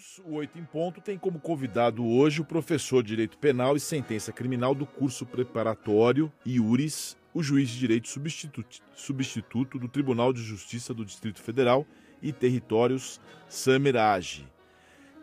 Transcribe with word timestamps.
todos. 0.00 0.20
O 0.24 0.36
Oito 0.36 0.58
em 0.58 0.64
Ponto 0.64 1.00
tem 1.00 1.18
como 1.18 1.38
convidado 1.38 2.04
hoje 2.06 2.40
o 2.40 2.44
professor 2.44 3.02
de 3.02 3.10
Direito 3.10 3.38
Penal 3.38 3.76
e 3.76 3.80
Sentença 3.80 4.32
Criminal 4.32 4.74
do 4.74 4.86
curso 4.86 5.26
preparatório 5.26 6.32
IURIS, 6.44 7.16
o 7.34 7.42
juiz 7.42 7.68
de 7.68 7.78
direito 7.78 8.08
substituto, 8.08 8.80
substituto 8.94 9.78
do 9.78 9.88
Tribunal 9.88 10.32
de 10.32 10.42
Justiça 10.42 10.94
do 10.94 11.04
Distrito 11.04 11.40
Federal 11.40 11.86
e 12.22 12.32
Territórios, 12.32 13.20
Samer 13.48 13.96
Age. 13.96 14.48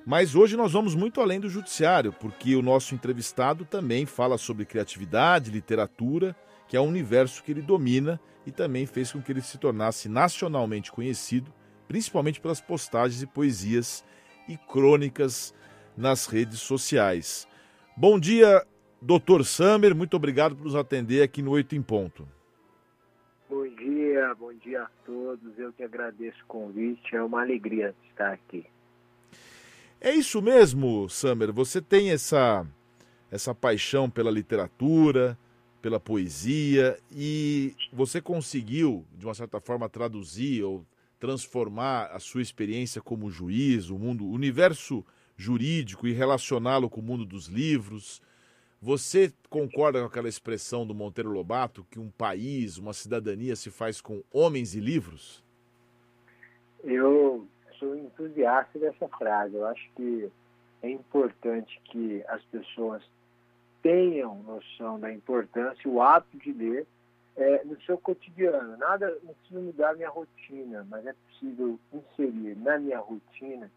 Mas 0.05 0.35
hoje 0.35 0.55
nós 0.55 0.71
vamos 0.71 0.95
muito 0.95 1.19
além 1.19 1.39
do 1.39 1.49
judiciário, 1.49 2.13
porque 2.13 2.55
o 2.55 2.61
nosso 2.61 2.95
entrevistado 2.95 3.65
também 3.65 4.05
fala 4.05 4.37
sobre 4.37 4.65
criatividade, 4.65 5.51
literatura, 5.51 6.35
que 6.67 6.77
é 6.77 6.81
um 6.81 6.87
universo 6.87 7.43
que 7.43 7.51
ele 7.51 7.61
domina 7.61 8.19
e 8.45 8.51
também 8.51 8.85
fez 8.85 9.11
com 9.11 9.21
que 9.21 9.31
ele 9.31 9.41
se 9.41 9.57
tornasse 9.57 10.07
nacionalmente 10.07 10.91
conhecido 10.91 11.53
principalmente 11.87 12.39
pelas 12.39 12.61
postagens 12.61 13.21
e 13.21 13.27
poesias 13.27 14.03
e 14.47 14.57
crônicas 14.57 15.53
nas 15.95 16.25
redes 16.27 16.59
sociais. 16.59 17.47
Bom 17.95 18.19
dia, 18.19 18.65
doutor 19.01 19.43
Samer, 19.45 19.95
muito 19.95 20.15
obrigado 20.15 20.55
por 20.55 20.65
nos 20.65 20.75
atender 20.75 21.21
aqui 21.21 21.41
no 21.41 21.51
Oito 21.51 21.75
em 21.75 21.81
Ponto. 21.81 22.27
Bom 23.49 23.67
dia, 23.67 24.35
bom 24.35 24.53
dia 24.53 24.83
a 24.83 24.89
todos. 25.05 25.57
Eu 25.57 25.73
que 25.73 25.83
agradeço 25.83 26.37
o 26.43 26.47
convite, 26.47 27.15
é 27.15 27.21
uma 27.21 27.41
alegria 27.41 27.95
estar 28.09 28.33
aqui. 28.33 28.65
É 29.99 30.11
isso 30.11 30.41
mesmo, 30.41 31.09
Samer. 31.09 31.51
Você 31.51 31.81
tem 31.81 32.11
essa 32.11 32.65
essa 33.31 33.53
paixão 33.53 34.09
pela 34.09 34.31
literatura, 34.31 35.37
pela 35.81 35.99
poesia 35.99 36.97
e 37.11 37.75
você 37.91 38.21
conseguiu, 38.21 39.05
de 39.17 39.25
uma 39.25 39.33
certa 39.33 39.59
forma, 39.59 39.89
traduzir 39.89 40.63
ou 40.63 40.85
transformar 41.19 42.07
a 42.07 42.19
sua 42.19 42.41
experiência 42.41 43.01
como 43.01 43.29
juiz, 43.29 43.89
o 43.89 43.97
mundo, 43.97 44.25
o 44.25 44.31
universo 44.31 45.05
jurídico 45.35 46.07
e 46.07 46.13
relacioná-lo 46.13 46.89
com 46.89 46.99
o 46.99 47.03
mundo 47.03 47.25
dos 47.25 47.47
livros. 47.47 48.21
Você 48.81 49.33
concorda 49.49 49.99
com 49.99 50.05
aquela 50.05 50.29
expressão 50.29 50.85
do 50.85 50.93
Monteiro 50.93 51.31
Lobato 51.31 51.85
que 51.89 51.99
um 51.99 52.09
país, 52.09 52.77
uma 52.77 52.93
cidadania 52.93 53.55
se 53.55 53.71
faz 53.71 53.99
com 53.99 54.23
homens 54.31 54.75
e 54.75 54.79
livros? 54.79 55.43
Eu 56.83 57.47
sou 57.79 57.95
entusiasta 57.95 58.77
dessa 58.77 59.07
frase. 59.07 59.55
Eu 59.55 59.65
acho 59.65 59.89
que 59.95 60.29
é 60.81 60.89
importante 60.89 61.79
que 61.85 62.23
as 62.27 62.43
pessoas 62.45 63.03
tenham 63.81 64.41
noção 64.43 64.99
da 64.99 65.11
importância, 65.11 65.89
o 65.89 66.01
hábito 66.01 66.37
de 66.37 66.51
ler 66.51 66.87
é, 67.37 67.63
no 67.63 67.79
seu 67.83 67.97
cotidiano. 67.97 68.75
Nada, 68.77 69.15
não 69.23 69.33
preciso 69.35 69.61
mudar 69.61 69.95
minha 69.95 70.09
rotina, 70.09 70.85
mas 70.89 71.05
é 71.05 71.13
possível 71.13 71.79
inserir 71.93 72.57
na 72.57 72.79
minha 72.79 72.99
rotina 72.99 73.71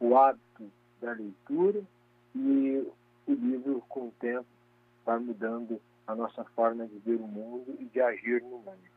o 0.00 0.16
hábito 0.16 0.70
da 1.00 1.12
leitura 1.12 1.82
e 2.34 2.86
o 3.26 3.32
livro, 3.32 3.82
com 3.88 4.08
o 4.08 4.12
tempo, 4.18 4.46
vai 5.04 5.18
mudando 5.18 5.80
a 6.06 6.14
nossa 6.14 6.44
forma 6.56 6.86
de 6.86 6.98
ver 6.98 7.16
o 7.16 7.26
mundo 7.26 7.76
e 7.78 7.84
de 7.84 8.00
agir 8.00 8.42
no 8.42 8.58
mundo. 8.58 8.94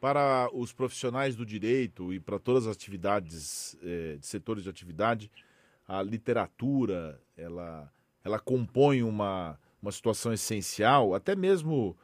Para 0.00 0.48
os 0.52 0.72
profissionais 0.72 1.36
do 1.36 1.46
direito 1.46 2.12
e 2.12 2.18
para 2.18 2.38
todas 2.38 2.66
as 2.66 2.76
atividades, 2.76 3.76
eh, 3.84 4.18
setores 4.20 4.64
de 4.64 4.70
atividade, 4.70 5.30
a 5.86 6.02
literatura, 6.02 7.20
ela, 7.36 7.92
ela 8.24 8.40
compõe 8.40 9.04
uma, 9.04 9.56
uma 9.80 9.92
situação 9.92 10.32
essencial, 10.32 11.14
até 11.14 11.36
mesmo 11.36 11.96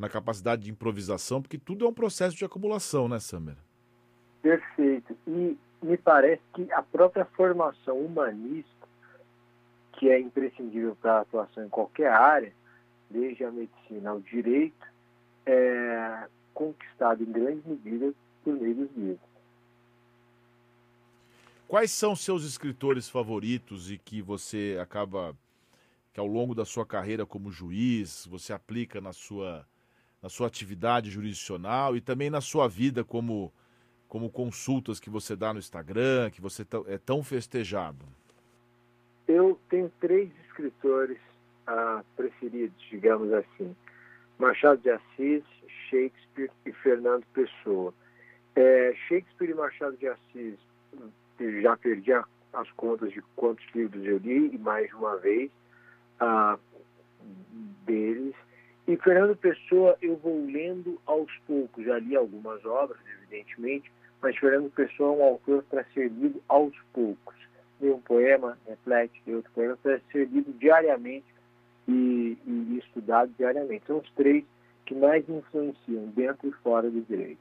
na 0.00 0.08
capacidade 0.08 0.62
de 0.62 0.70
improvisação, 0.70 1.42
porque 1.42 1.58
tudo 1.58 1.84
é 1.84 1.88
um 1.88 1.92
processo 1.92 2.34
de 2.34 2.42
acumulação, 2.42 3.06
né, 3.06 3.20
Samer? 3.20 3.56
Perfeito. 4.40 5.14
E 5.26 5.58
me 5.82 5.96
parece 5.98 6.40
que 6.54 6.72
a 6.72 6.82
própria 6.82 7.26
formação 7.26 7.98
humanista, 7.98 8.88
que 9.92 10.08
é 10.08 10.18
imprescindível 10.18 10.96
para 10.96 11.18
a 11.18 11.20
atuação 11.20 11.66
em 11.66 11.68
qualquer 11.68 12.10
área, 12.10 12.50
desde 13.10 13.44
a 13.44 13.50
medicina 13.50 14.10
ao 14.10 14.20
direito, 14.20 14.86
é 15.44 16.26
conquistada 16.54 17.22
em 17.22 17.30
grande 17.30 17.62
medida 17.66 18.14
por 18.42 18.54
meio 18.54 18.74
dos 18.76 18.96
livros. 18.96 19.30
Quais 21.68 21.90
são 21.90 22.16
seus 22.16 22.42
escritores 22.42 23.06
favoritos 23.06 23.90
e 23.90 23.98
que 23.98 24.22
você 24.22 24.78
acaba 24.80 25.36
que 26.12 26.18
ao 26.18 26.26
longo 26.26 26.54
da 26.54 26.64
sua 26.64 26.86
carreira 26.86 27.26
como 27.26 27.52
juiz 27.52 28.26
você 28.26 28.52
aplica 28.52 29.00
na 29.00 29.12
sua 29.12 29.64
na 30.22 30.28
sua 30.28 30.46
atividade 30.46 31.10
jurisdicional 31.10 31.96
e 31.96 32.00
também 32.00 32.28
na 32.28 32.40
sua 32.40 32.68
vida 32.68 33.02
como, 33.02 33.52
como 34.08 34.30
consultas 34.30 35.00
que 35.00 35.08
você 35.08 35.34
dá 35.34 35.52
no 35.52 35.58
Instagram, 35.58 36.30
que 36.30 36.40
você 36.40 36.66
é 36.86 36.98
tão 36.98 37.22
festejado? 37.22 38.04
Eu 39.26 39.58
tenho 39.68 39.90
três 40.00 40.30
escritores 40.46 41.18
ah, 41.66 42.02
preferidos, 42.16 42.76
digamos 42.90 43.32
assim: 43.32 43.74
Machado 44.38 44.80
de 44.82 44.90
Assis, 44.90 45.44
Shakespeare 45.88 46.50
e 46.66 46.72
Fernando 46.72 47.24
Pessoa. 47.32 47.94
É, 48.56 48.92
Shakespeare 49.08 49.50
e 49.50 49.54
Machado 49.54 49.96
de 49.96 50.08
Assis, 50.08 50.58
já 51.62 51.76
perdi 51.76 52.12
as 52.12 52.70
contas 52.72 53.12
de 53.12 53.22
quantos 53.36 53.64
livros 53.74 54.04
eu 54.04 54.18
li, 54.18 54.54
e 54.54 54.58
mais 54.58 54.88
de 54.88 54.94
uma 54.96 55.16
vez, 55.16 55.50
ah, 56.18 56.58
deles. 57.86 58.34
E 58.90 58.96
Fernando 58.96 59.36
Pessoa 59.36 59.96
eu 60.02 60.16
vou 60.16 60.44
lendo 60.46 61.00
aos 61.06 61.30
poucos, 61.46 61.84
já 61.84 61.96
li 62.00 62.16
algumas 62.16 62.64
obras, 62.64 62.98
evidentemente, 63.18 63.88
mas 64.20 64.36
Fernando 64.36 64.68
Pessoa 64.72 65.14
é 65.14 65.16
um 65.16 65.22
autor 65.22 65.62
para 65.70 65.84
ser 65.94 66.10
lido 66.10 66.42
aos 66.48 66.76
poucos. 66.92 67.36
Lê 67.80 67.92
um 67.92 68.00
poema, 68.00 68.58
reflete, 68.66 69.22
lê 69.24 69.36
outro 69.36 69.52
poema, 69.52 69.76
para 69.76 70.00
ser 70.10 70.26
lido 70.26 70.52
diariamente 70.58 71.24
e, 71.86 72.36
e 72.44 72.78
estudado 72.84 73.32
diariamente. 73.38 73.86
São 73.86 73.98
os 73.98 74.10
três 74.10 74.44
que 74.84 74.92
mais 74.96 75.24
influenciam 75.28 76.06
dentro 76.08 76.48
e 76.48 76.52
fora 76.54 76.90
do 76.90 77.00
direito. 77.02 77.38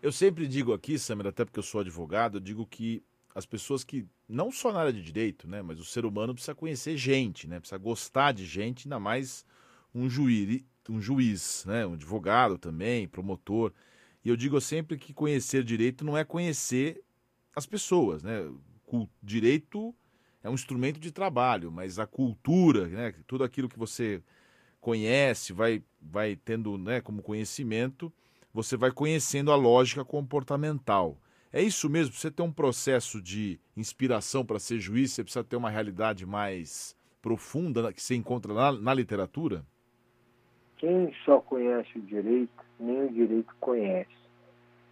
Eu 0.00 0.12
sempre 0.12 0.46
digo 0.46 0.72
aqui, 0.72 0.96
Samir, 0.96 1.26
até 1.26 1.44
porque 1.44 1.58
eu 1.58 1.64
sou 1.64 1.80
advogado, 1.80 2.36
eu 2.36 2.40
digo 2.40 2.64
que 2.64 3.02
as 3.34 3.44
pessoas 3.44 3.82
que, 3.82 4.06
não 4.28 4.52
só 4.52 4.72
na 4.72 4.78
área 4.78 4.92
de 4.92 5.02
direito, 5.02 5.48
né, 5.48 5.60
mas 5.60 5.80
o 5.80 5.84
ser 5.84 6.06
humano 6.06 6.34
precisa 6.34 6.54
conhecer 6.54 6.96
gente, 6.96 7.48
né, 7.48 7.58
precisa 7.58 7.78
gostar 7.78 8.30
de 8.30 8.44
gente, 8.44 8.86
ainda 8.86 9.00
mais 9.00 9.44
um 9.96 10.10
juiz, 10.10 10.62
um 10.88 11.00
juiz, 11.00 11.64
né, 11.66 11.86
um 11.86 11.94
advogado 11.94 12.58
também, 12.58 13.08
promotor. 13.08 13.72
E 14.24 14.28
eu 14.28 14.36
digo 14.36 14.60
sempre 14.60 14.98
que 14.98 15.14
conhecer 15.14 15.64
direito 15.64 16.04
não 16.04 16.16
é 16.16 16.24
conhecer 16.24 17.02
as 17.54 17.64
pessoas, 17.64 18.22
né? 18.22 18.50
Direito 19.22 19.94
é 20.42 20.50
um 20.50 20.54
instrumento 20.54 21.00
de 21.00 21.10
trabalho, 21.10 21.72
mas 21.72 21.98
a 21.98 22.06
cultura, 22.06 22.86
né, 22.86 23.14
tudo 23.26 23.42
aquilo 23.42 23.68
que 23.68 23.78
você 23.78 24.22
conhece, 24.80 25.52
vai, 25.52 25.82
vai 26.00 26.36
tendo 26.36 26.78
né, 26.78 27.00
como 27.00 27.22
conhecimento, 27.22 28.12
você 28.52 28.76
vai 28.76 28.92
conhecendo 28.92 29.50
a 29.50 29.56
lógica 29.56 30.04
comportamental. 30.04 31.20
É 31.52 31.62
isso 31.62 31.88
mesmo, 31.88 32.14
você 32.14 32.30
ter 32.30 32.42
um 32.42 32.52
processo 32.52 33.20
de 33.20 33.58
inspiração 33.76 34.44
para 34.44 34.58
ser 34.58 34.78
juiz, 34.78 35.12
você 35.12 35.24
precisa 35.24 35.42
ter 35.42 35.56
uma 35.56 35.70
realidade 35.70 36.24
mais 36.26 36.94
profunda 37.20 37.92
que 37.92 38.02
você 38.02 38.14
encontra 38.14 38.52
na, 38.54 38.72
na 38.72 38.94
literatura? 38.94 39.66
Quem 40.78 41.12
só 41.24 41.40
conhece 41.40 41.98
o 41.98 42.02
direito, 42.02 42.64
nem 42.78 43.06
o 43.06 43.12
direito 43.12 43.54
conhece. 43.60 44.14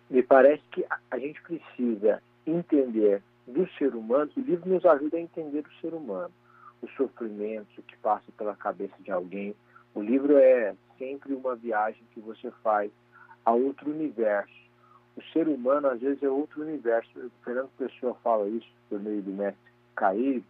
Me 0.08 0.22
parece 0.22 0.62
que 0.70 0.84
a 1.10 1.18
gente 1.18 1.40
precisa 1.42 2.22
entender 2.46 3.22
do 3.46 3.68
ser 3.78 3.94
humano, 3.94 4.30
o 4.36 4.40
livro 4.40 4.68
nos 4.68 4.84
ajuda 4.84 5.16
a 5.16 5.20
entender 5.20 5.64
o 5.66 5.80
ser 5.80 5.94
humano, 5.94 6.32
o 6.82 7.82
que 7.82 7.96
passa 7.98 8.24
pela 8.36 8.54
cabeça 8.54 8.94
de 9.00 9.10
alguém. 9.10 9.54
O 9.94 10.02
livro 10.02 10.36
é 10.36 10.74
sempre 10.98 11.34
uma 11.34 11.54
viagem 11.54 12.02
que 12.12 12.20
você 12.20 12.50
faz 12.62 12.90
a 13.44 13.52
outro 13.52 13.90
universo. 13.90 14.52
O 15.16 15.22
ser 15.32 15.48
humano, 15.48 15.88
às 15.88 16.00
vezes, 16.00 16.22
é 16.22 16.28
outro 16.28 16.62
universo. 16.62 17.10
O 17.18 17.30
Fernando 17.44 17.70
Pessoa 17.78 18.14
fala 18.22 18.48
isso 18.48 18.68
por 18.88 19.00
meio 19.00 19.22
do 19.22 19.30
mestre 19.30 19.72
Caíro, 19.94 20.44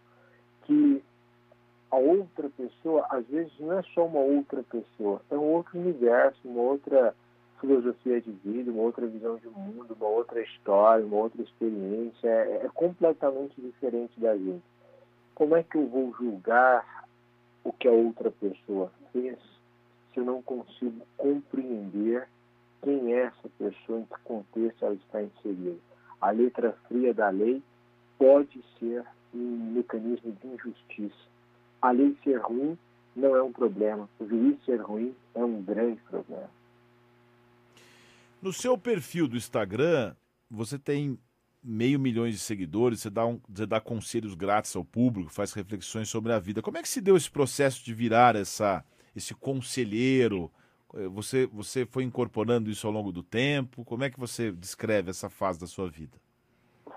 que 0.63 1.03
a 1.95 1.97
outra 1.97 2.49
pessoa, 2.49 3.07
às 3.09 3.25
vezes, 3.27 3.53
não 3.57 3.71
é 3.79 3.81
só 3.93 4.05
uma 4.05 4.19
outra 4.19 4.61
pessoa, 4.63 5.21
é 5.31 5.35
um 5.35 5.53
outro 5.53 5.79
universo, 5.79 6.37
uma 6.43 6.61
outra 6.61 7.15
filosofia 7.61 8.19
de 8.19 8.31
vida, 8.31 8.69
uma 8.69 8.83
outra 8.83 9.07
visão 9.07 9.37
de 9.37 9.47
mundo, 9.47 9.95
uma 9.97 10.09
outra 10.09 10.41
história, 10.41 11.05
uma 11.05 11.15
outra 11.15 11.41
experiência. 11.41 12.27
É, 12.27 12.65
é 12.65 12.69
completamente 12.73 13.61
diferente 13.61 14.19
da 14.19 14.35
gente. 14.35 14.61
Como 15.35 15.55
é 15.55 15.63
que 15.63 15.77
eu 15.77 15.87
vou 15.87 16.13
julgar 16.19 17.07
o 17.63 17.71
que 17.71 17.87
a 17.87 17.91
outra 17.91 18.29
pessoa 18.29 18.91
fez 19.13 19.39
se 20.13 20.19
eu 20.19 20.25
não 20.25 20.41
consigo 20.41 20.99
compreender 21.15 22.27
quem 22.81 23.13
é 23.13 23.21
essa 23.23 23.49
pessoa, 23.57 23.99
em 23.99 24.03
que 24.05 24.19
contexto 24.25 24.83
ela 24.83 24.95
está 24.95 25.23
inserida? 25.23 25.77
A 26.19 26.31
letra 26.31 26.73
fria 26.89 27.13
da 27.13 27.29
lei 27.29 27.63
pode 28.17 28.61
ser 28.79 29.05
um 29.33 29.71
mecanismo 29.73 30.33
de 30.33 30.47
injustiça 30.47 31.34
a 31.81 31.91
lei 31.91 32.15
ser 32.23 32.37
ruim 32.41 32.77
não 33.15 33.35
é 33.35 33.41
um 33.41 33.51
problema. 33.51 34.09
O 34.19 34.27
juiz 34.27 34.57
ser 34.65 34.81
ruim 34.81 35.15
é 35.33 35.43
um 35.43 35.61
grande 35.61 36.01
problema. 36.09 36.49
No 38.41 38.51
seu 38.53 38.77
perfil 38.77 39.27
do 39.27 39.37
Instagram, 39.37 40.15
você 40.49 40.77
tem 40.77 41.17
meio 41.63 41.99
milhão 41.99 42.29
de 42.29 42.37
seguidores, 42.37 42.99
você 42.99 43.09
dá, 43.09 43.25
um, 43.25 43.39
você 43.49 43.65
dá 43.65 43.81
conselhos 43.81 44.35
grátis 44.35 44.75
ao 44.75 44.85
público, 44.85 45.31
faz 45.31 45.51
reflexões 45.53 46.07
sobre 46.07 46.31
a 46.31 46.37
vida. 46.37 46.61
Como 46.61 46.77
é 46.77 46.81
que 46.81 46.89
se 46.89 47.01
deu 47.01 47.17
esse 47.17 47.31
processo 47.31 47.83
de 47.83 47.93
virar 47.93 48.35
essa, 48.35 48.85
esse 49.15 49.33
conselheiro? 49.33 50.51
Eh, 50.93 51.07
você, 51.07 51.47
você 51.47 51.85
foi 51.85 52.03
incorporando 52.03 52.69
isso 52.69 52.85
ao 52.85 52.93
longo 52.93 53.11
do 53.11 53.23
tempo? 53.23 53.83
Como 53.83 54.03
é 54.03 54.11
que 54.11 54.19
você 54.19 54.51
descreve 54.51 55.09
essa 55.09 55.27
fase 55.27 55.59
da 55.59 55.65
sua 55.65 55.89
vida? 55.89 56.17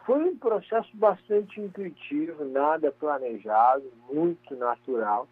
Foi 0.09 0.25
um 0.25 0.39
processo 0.39 0.89
bastante 0.95 1.61
intuitivo, 1.61 2.43
nada 2.43 2.91
planejado, 2.91 3.85
muito 4.11 4.57
natural. 4.57 5.29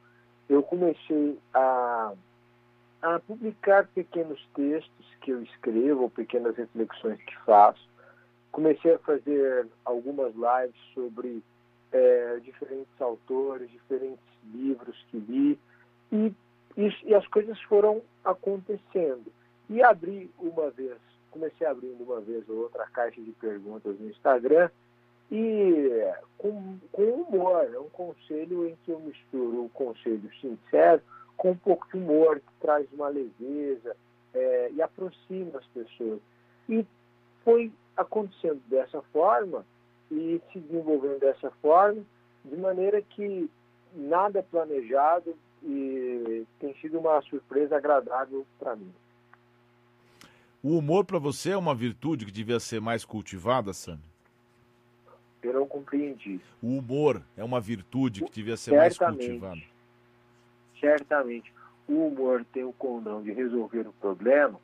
Eu 0.51 0.63
comecei 0.63 1.39
a, 1.55 2.13
a 3.01 3.19
publicar 3.21 3.87
pequenos 3.87 4.39
textos 4.55 5.07
que 5.23 5.31
eu 5.31 5.43
escrevo, 5.43 6.11
pequenas 6.11 6.55
reflexões 6.59 7.19
que 7.23 7.35
faço. 7.47 7.89
Comecei 8.53 8.93
a 8.93 8.99
fazer 8.99 9.67
algumas 9.83 10.35
lives 10.35 10.79
sobre 10.93 11.43
é, 11.91 12.39
diferentes 12.45 13.01
autores, 13.01 13.71
diferentes 13.71 14.29
livros 14.53 15.03
que 15.11 15.17
li, 15.17 15.59
e 16.13 16.35
e, 16.77 16.95
e 17.05 17.15
as 17.15 17.27
coisas 17.29 17.59
foram 17.63 18.03
acontecendo. 18.23 19.33
E 19.71 19.83
abri 19.83 20.31
uma 20.39 20.71
vez, 20.71 20.99
comecei 21.37 21.67
abrindo 21.67 22.03
uma 22.03 22.21
vez 22.21 22.49
ou 22.49 22.63
outra 22.63 22.87
caixa 22.87 23.21
de 23.21 23.31
perguntas 23.33 23.99
no 24.01 24.09
Instagram 24.09 24.71
e 25.31 26.13
com, 26.39 26.79
com 26.91 27.03
humor, 27.03 27.69
é 27.73 27.79
um 27.79 27.91
conselho 27.91 28.67
em 28.67 28.77
que 28.85 28.91
eu 28.91 29.01
misturo 29.01 29.65
um 29.65 29.69
conselho 29.69 30.31
sincero 30.41 31.03
com 31.37 31.51
um 31.51 31.57
pouco 31.57 31.87
de 31.89 31.99
humor, 31.99 32.41
que 32.41 32.53
traz 32.61 32.87
uma 32.93 33.09
leveza 33.09 33.95
é, 34.33 34.71
e 34.73 34.81
aproxima 34.81 35.59
as 35.59 35.67
pessoas. 35.67 36.21
E 36.69 36.87
foi 37.45 37.71
acontecendo 37.97 38.63
dessa 38.69 39.03
forma 39.13 39.67
e 40.11 40.41
se 40.53 40.61
desenvolvendo 40.61 41.19
dessa 41.19 41.51
forma, 41.63 42.03
de 42.45 42.57
maneira 42.57 43.03
que 43.03 43.51
nada 43.93 44.43
planejado, 44.43 45.37
e 45.63 46.47
tem 46.61 46.75
sido 46.77 46.99
uma 46.99 47.21
surpresa 47.23 47.77
agradável 47.77 48.47
para 48.59 48.77
mim. 48.77 48.93
O 50.69 50.79
humor 50.79 51.05
para 51.05 51.21
você 51.21 51.51
é 51.51 51.57
uma 51.57 51.77
virtude 51.77 52.27
que 52.27 52.33
devia 52.33 52.59
ser 52.59 52.81
mais 52.81 53.05
cultivada, 53.05 53.73
Sam? 53.73 54.01
Eu 55.41 55.53
não 55.53 55.65
compreendi. 55.65 56.41
O 56.61 56.79
humor 56.79 57.23
é 57.37 57.45
uma 57.45 57.61
virtude 57.61 58.25
que 58.25 58.33
devia 58.33 58.57
ser 58.57 58.73
Certamente. 58.73 59.01
mais 59.01 59.29
cultivada. 59.29 59.61
Certamente. 60.81 61.55
O 61.87 62.09
humor 62.09 62.45
tem 62.53 62.65
o 62.65 62.73
condão 62.73 63.23
de 63.23 63.31
resolver 63.31 63.87
o 63.87 63.93
problema 63.93 64.59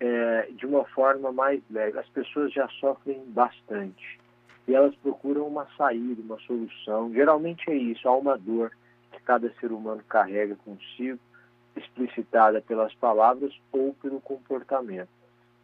é, 0.00 0.50
de 0.56 0.66
uma 0.66 0.84
forma 0.86 1.30
mais 1.30 1.62
leve. 1.70 1.96
As 2.00 2.08
pessoas 2.08 2.52
já 2.52 2.68
sofrem 2.80 3.24
bastante 3.28 4.18
e 4.66 4.74
elas 4.74 4.96
procuram 4.96 5.46
uma 5.46 5.68
saída, 5.76 6.20
uma 6.20 6.40
solução. 6.40 7.12
Geralmente 7.12 7.70
é 7.70 7.76
isso, 7.76 8.08
há 8.08 8.16
uma 8.16 8.36
dor 8.36 8.72
que 9.12 9.22
cada 9.22 9.48
ser 9.60 9.70
humano 9.70 10.02
carrega 10.08 10.56
consigo, 10.64 11.20
explicitada 11.76 12.60
pelas 12.60 12.92
palavras 12.94 13.56
ou 13.70 13.94
pelo 14.02 14.20
comportamento. 14.20 15.16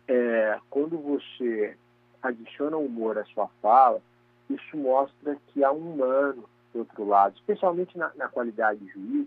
É, 0.06 0.58
quando 0.70 0.98
você 0.98 1.76
adiciona 2.22 2.76
humor 2.76 3.18
à 3.18 3.24
sua 3.26 3.48
fala, 3.60 4.00
isso 4.48 4.76
mostra 4.76 5.36
que 5.48 5.64
há 5.64 5.72
um 5.72 5.94
humano 5.94 6.48
do 6.72 6.80
outro 6.80 7.06
lado, 7.06 7.36
especialmente 7.36 7.96
na, 7.96 8.12
na 8.14 8.28
qualidade 8.28 8.80
de 8.80 8.92
juiz. 8.92 9.26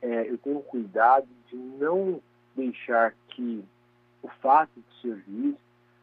É, 0.00 0.28
eu 0.28 0.36
tenho 0.38 0.60
cuidado 0.62 1.28
de 1.48 1.56
não 1.56 2.20
deixar 2.56 3.14
que 3.28 3.64
o 4.22 4.28
fato 4.40 4.70
de 4.74 5.00
ser 5.00 5.22
juiz 5.26 5.56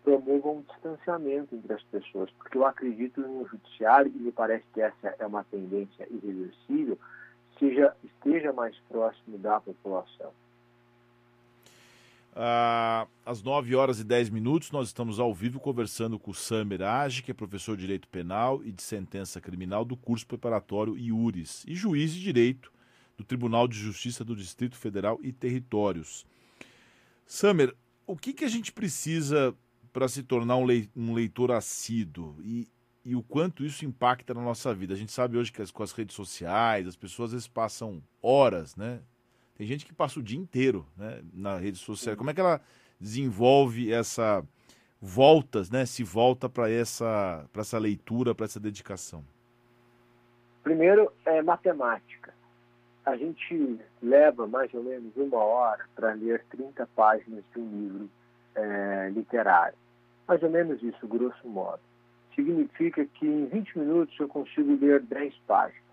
promova 0.03 0.49
um 0.49 0.61
distanciamento 0.61 1.55
entre 1.55 1.73
as 1.73 1.83
pessoas, 1.83 2.31
porque 2.31 2.57
eu 2.57 2.65
acredito 2.65 3.21
no 3.21 3.47
judiciário 3.47 4.11
e 4.15 4.19
me 4.19 4.31
parece 4.31 4.63
que 4.73 4.81
essa 4.81 5.15
é 5.19 5.25
uma 5.25 5.43
tendência 5.43 6.07
irreversível, 6.09 6.97
seja, 7.59 7.95
esteja 8.03 8.53
mais 8.53 8.75
próximo 8.89 9.37
da 9.37 9.59
população. 9.59 10.31
Ah, 12.35 13.07
às 13.25 13.41
9 13.41 13.75
horas 13.75 13.99
e 13.99 14.03
10 14.03 14.29
minutos, 14.29 14.71
nós 14.71 14.87
estamos 14.87 15.19
ao 15.19 15.33
vivo 15.33 15.59
conversando 15.59 16.19
com 16.19 16.31
o 16.31 16.33
Samer 16.33 16.83
Age, 16.83 17.23
que 17.23 17.31
é 17.31 17.33
professor 17.33 17.75
de 17.75 17.81
Direito 17.81 18.07
Penal 18.07 18.63
e 18.63 18.71
de 18.71 18.81
Sentença 18.81 19.41
Criminal 19.41 19.83
do 19.83 19.97
curso 19.97 20.25
preparatório 20.25 20.97
IURIS 20.97 21.65
e 21.67 21.75
juiz 21.75 22.13
de 22.13 22.21
Direito 22.21 22.71
do 23.17 23.23
Tribunal 23.23 23.67
de 23.67 23.77
Justiça 23.77 24.23
do 24.23 24.35
Distrito 24.35 24.77
Federal 24.77 25.19
e 25.21 25.33
Territórios. 25.33 26.25
Samer, 27.25 27.75
o 28.07 28.15
que, 28.15 28.33
que 28.33 28.45
a 28.45 28.49
gente 28.49 28.71
precisa 28.71 29.53
para 29.91 30.07
se 30.07 30.23
tornar 30.23 30.55
um 30.55 31.13
leitor 31.13 31.51
assíduo? 31.51 32.37
E, 32.41 32.67
e 33.03 33.15
o 33.15 33.21
quanto 33.21 33.65
isso 33.65 33.85
impacta 33.85 34.33
na 34.33 34.41
nossa 34.41 34.73
vida. 34.73 34.93
A 34.93 34.97
gente 34.97 35.11
sabe 35.11 35.37
hoje 35.37 35.51
que 35.51 35.61
as, 35.61 35.71
com 35.71 35.83
as 35.83 35.91
redes 35.91 36.15
sociais, 36.15 36.87
as 36.87 36.95
pessoas 36.95 37.29
às 37.29 37.33
vezes 37.33 37.47
passam 37.47 38.01
horas, 38.21 38.75
né? 38.75 39.01
Tem 39.59 39.67
gente 39.67 39.85
que 39.85 39.93
passa 39.93 40.21
o 40.21 40.23
dia 40.23 40.39
inteiro 40.39 40.85
né, 40.95 41.21
na 41.33 41.57
rede 41.57 41.77
social. 41.77 42.15
Como 42.15 42.29
é 42.29 42.33
que 42.33 42.39
ela 42.39 42.61
desenvolve 42.97 43.91
essa 43.91 44.41
voltas, 45.01 45.69
né? 45.69 45.85
Se 45.85 46.01
volta 46.01 46.47
para 46.47 46.71
essa, 46.71 47.45
essa 47.53 47.77
leitura, 47.77 48.33
para 48.33 48.45
essa 48.45 48.57
dedicação? 48.57 49.21
Primeiro 50.63 51.11
é 51.25 51.41
matemática. 51.41 52.33
A 53.05 53.17
gente 53.17 53.81
leva 54.01 54.47
mais 54.47 54.73
ou 54.73 54.81
menos 54.81 55.13
uma 55.17 55.39
hora 55.39 55.85
para 55.93 56.13
ler 56.13 56.45
30 56.51 56.87
páginas 56.95 57.43
de 57.53 57.59
um 57.59 57.81
livro 57.81 58.09
é, 58.55 59.09
literário. 59.13 59.77
Mais 60.25 60.41
ou 60.41 60.49
menos 60.49 60.81
isso, 60.81 61.05
grosso 61.05 61.45
modo 61.45 61.81
significa 62.33 63.05
que 63.05 63.27
em 63.27 63.47
20 63.47 63.77
minutos 63.77 64.17
eu 64.17 64.29
consigo 64.29 64.77
ler 64.79 65.01
10 65.01 65.33
páginas. 65.45 65.83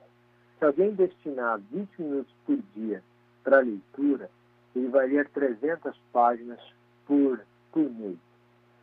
Se 0.56 0.64
alguém 0.64 0.94
destinar 0.94 1.58
20 1.72 2.00
minutos 2.00 2.32
por 2.46 2.56
dia 2.76 3.02
para 3.46 3.60
leitura, 3.60 4.28
ele 4.74 4.88
vai 4.88 5.06
ler 5.06 5.28
300 5.28 5.96
páginas 6.12 6.58
por, 7.06 7.40
por 7.70 7.88
mês. 7.88 8.16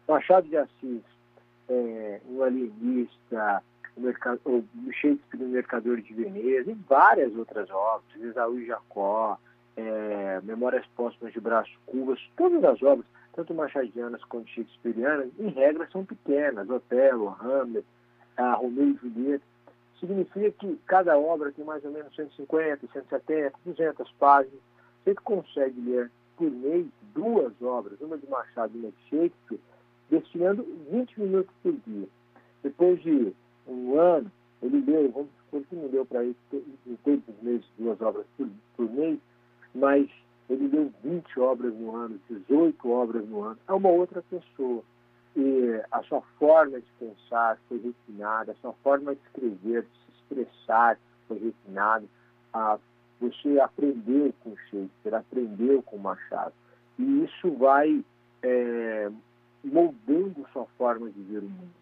Machado 0.08 0.48
de 0.48 0.56
Assis, 0.56 1.04
é, 1.68 2.22
um 2.30 2.42
alienista, 2.42 3.62
o, 4.46 4.64
Shakespeare, 4.94 5.44
o 5.44 5.50
Mercador 5.50 6.00
de 6.00 6.14
Veneza, 6.14 6.72
e 6.72 6.78
várias 6.88 7.36
outras 7.36 7.70
obras, 7.70 8.22
Esaú 8.22 8.58
e 8.58 8.66
Jacó, 8.66 9.38
é, 9.76 10.40
Memórias 10.44 10.86
Póstumas 10.96 11.34
de 11.34 11.42
Brás 11.42 11.70
Cubas, 11.86 12.20
todas 12.38 12.64
as 12.64 12.82
obras 12.82 13.06
tanto 13.34 13.54
machadianas 13.54 14.24
quanto 14.26 14.48
shakespearianas, 14.50 15.28
em 15.40 15.50
regra 15.50 15.90
são 15.92 16.06
pequenas, 16.06 16.70
Otelo, 16.70 17.36
Hamlet, 17.42 17.86
a 18.38 18.54
Romeu 18.54 18.92
e 18.92 18.96
Julieta. 18.96 19.44
Significa 20.04 20.52
que 20.52 20.78
cada 20.86 21.18
obra 21.18 21.50
tem 21.54 21.64
mais 21.64 21.82
ou 21.86 21.92
menos 21.92 22.14
150, 22.14 22.88
170, 22.92 23.54
200 23.66 24.12
páginas. 24.20 24.60
Você 25.02 25.16
consegue 25.16 25.80
ler 25.80 26.12
por 26.36 26.52
mês 26.52 26.86
duas 27.16 27.54
obras, 27.62 28.02
uma 28.02 28.18
de 28.18 28.30
Machado 28.30 28.76
e 28.76 28.80
uma 28.80 28.92
de 28.92 29.10
Shakespeare, 29.10 29.62
destinando 30.10 30.68
20 30.92 31.22
minutos 31.22 31.56
por 31.64 31.72
dia. 31.88 32.08
Depois 32.62 33.02
de 33.02 33.34
um 33.66 33.98
ano, 33.98 34.30
ele 34.62 34.82
leu, 34.82 35.10
vamos 35.10 35.30
supor 35.46 35.64
que 35.70 35.76
não 35.78 35.88
deu 35.88 36.06
para 36.06 36.26
ele 36.26 36.36
todos 36.52 37.24
os 37.26 37.42
meses 37.42 37.66
duas 37.80 38.02
obras 38.02 38.26
por, 38.36 38.50
por 38.76 38.92
mês, 38.92 39.18
mas 39.74 40.10
ele 40.50 40.68
leu 40.68 40.92
20 41.02 41.40
obras 41.40 41.74
no 41.76 41.96
ano, 41.96 42.20
18 42.30 42.90
obras 42.90 43.26
no 43.30 43.42
ano, 43.42 43.58
é 43.70 43.72
uma 43.72 43.90
outra 43.90 44.22
pessoa. 44.24 44.84
A 45.92 46.04
sua 46.04 46.22
forma 46.38 46.80
de 46.80 46.92
pensar 47.00 47.58
foi 47.68 47.80
refinada, 47.80 48.52
a 48.52 48.56
sua 48.56 48.74
forma 48.84 49.16
de 49.16 49.22
escrever, 49.22 49.84
de 49.84 49.90
se 49.90 50.12
expressar 50.18 50.98
foi 51.28 51.38
refinada. 51.38 52.06
Ah, 52.54 52.78
você 53.20 53.60
aprendeu 53.60 54.34
com 54.44 54.56
Shakespeare, 54.70 55.16
aprendeu 55.16 55.82
com 55.84 55.98
Machado. 55.98 56.54
E 57.00 57.24
isso 57.24 57.52
vai 57.52 58.04
é, 58.42 59.10
moldando 59.64 60.46
sua 60.52 60.66
forma 60.78 61.10
de 61.10 61.22
ver 61.22 61.40
o 61.40 61.44
mundo. 61.44 61.74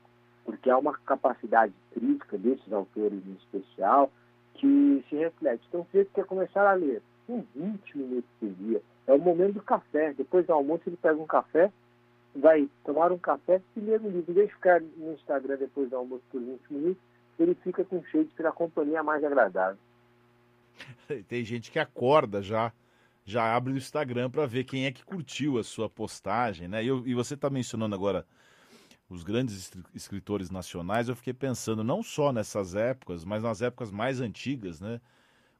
Porque 0.45 0.69
há 0.69 0.77
uma 0.77 0.93
capacidade 0.99 1.73
crítica 1.93 2.37
desses 2.37 2.71
autores 2.71 3.21
em 3.25 3.33
especial 3.33 4.11
que 4.55 5.03
se 5.09 5.15
reflete. 5.15 5.65
Então, 5.67 5.85
você 5.91 6.05
quer 6.05 6.25
começar 6.25 6.69
a 6.69 6.73
ler 6.73 7.01
com 7.25 7.43
20 7.55 7.97
minutos 7.97 8.29
por 8.39 8.49
dia. 8.49 8.81
É 9.07 9.13
o 9.13 9.19
momento 9.19 9.53
do 9.53 9.61
café. 9.63 10.13
Depois 10.13 10.45
do 10.45 10.53
almoço, 10.53 10.83
ele 10.87 10.97
pega 10.97 11.19
um 11.19 11.25
café, 11.25 11.71
vai 12.35 12.69
tomar 12.83 13.11
um 13.11 13.17
café 13.17 13.61
e 13.75 13.79
ler 13.79 14.01
um 14.01 14.09
livro. 14.09 14.31
Em 14.31 14.33
vez 14.33 14.47
de 14.47 14.55
ficar 14.55 14.81
no 14.81 15.13
Instagram 15.13 15.57
depois 15.57 15.89
do 15.89 15.95
almoço 15.95 16.23
por 16.31 16.41
20 16.41 16.61
minutos, 16.69 17.03
ele 17.39 17.55
fica 17.55 17.83
com 17.83 18.03
Shakespeare, 18.03 18.47
a 18.47 18.51
companhia 18.51 19.03
mais 19.03 19.23
agradável. 19.23 19.79
Tem 21.27 21.43
gente 21.43 21.71
que 21.71 21.79
acorda 21.79 22.41
já, 22.41 22.71
já 23.25 23.55
abre 23.55 23.73
o 23.73 23.77
Instagram 23.77 24.29
para 24.29 24.45
ver 24.45 24.63
quem 24.63 24.85
é 24.85 24.91
que 24.91 25.03
curtiu 25.03 25.57
a 25.57 25.63
sua 25.63 25.89
postagem, 25.89 26.67
né? 26.67 26.83
E, 26.83 26.87
eu, 26.87 27.05
e 27.05 27.13
você 27.13 27.33
está 27.33 27.49
mencionando 27.49 27.95
agora 27.95 28.25
os 29.09 29.23
grandes 29.23 29.71
escritores 29.93 30.49
nacionais, 30.49 31.09
eu 31.09 31.15
fiquei 31.15 31.33
pensando 31.33 31.83
não 31.83 32.01
só 32.01 32.31
nessas 32.31 32.75
épocas, 32.75 33.25
mas 33.25 33.43
nas 33.43 33.61
épocas 33.61 33.91
mais 33.91 34.21
antigas, 34.21 34.79
né? 34.79 35.01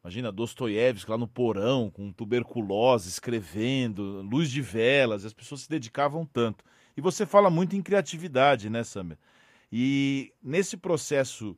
Imagina 0.03 0.31
Dostoiévski 0.31 1.11
lá 1.11 1.17
no 1.17 1.27
porão, 1.27 1.89
com 1.91 2.11
tuberculose, 2.11 3.07
escrevendo, 3.07 4.21
luz 4.23 4.49
de 4.49 4.61
velas, 4.61 5.25
as 5.25 5.33
pessoas 5.33 5.61
se 5.61 5.69
dedicavam 5.69 6.25
tanto. 6.25 6.65
E 6.97 7.01
você 7.01 7.25
fala 7.25 7.49
muito 7.49 7.75
em 7.75 7.81
criatividade, 7.81 8.69
né, 8.69 8.83
Samer? 8.83 9.17
E 9.71 10.33
nesse 10.41 10.75
processo 10.75 11.55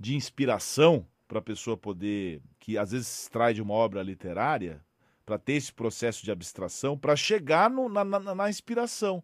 de 0.00 0.16
inspiração, 0.16 1.06
para 1.28 1.38
a 1.38 1.42
pessoa 1.42 1.76
poder, 1.76 2.40
que 2.58 2.78
às 2.78 2.92
vezes 2.92 3.22
extrai 3.22 3.52
de 3.52 3.60
uma 3.60 3.74
obra 3.74 4.02
literária, 4.02 4.82
para 5.24 5.38
ter 5.38 5.54
esse 5.54 5.72
processo 5.72 6.24
de 6.24 6.30
abstração, 6.30 6.96
para 6.96 7.16
chegar 7.16 7.68
no, 7.68 7.88
na, 7.88 8.04
na, 8.04 8.34
na, 8.34 8.48
inspiração. 8.48 9.22